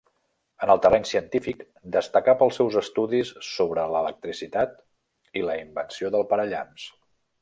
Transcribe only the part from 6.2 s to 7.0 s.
parallamps.